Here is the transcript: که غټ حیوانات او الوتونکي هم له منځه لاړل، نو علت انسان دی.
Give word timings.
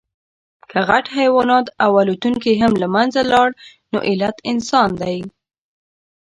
که 0.69 0.79
غټ 0.89 1.05
حیوانات 1.17 1.65
او 1.83 1.91
الوتونکي 2.01 2.51
هم 2.61 2.71
له 2.81 2.87
منځه 2.95 3.21
لاړل، 3.31 3.53
نو 3.91 3.97
علت 4.09 4.35
انسان 4.51 4.89
دی. 5.01 5.17